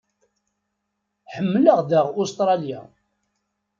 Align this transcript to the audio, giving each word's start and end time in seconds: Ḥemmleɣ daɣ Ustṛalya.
Ḥemmleɣ 1.33 1.79
daɣ 1.89 2.07
Ustṛalya. 2.21 2.81